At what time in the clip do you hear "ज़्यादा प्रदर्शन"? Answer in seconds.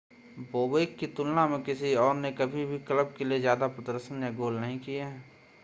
3.39-4.15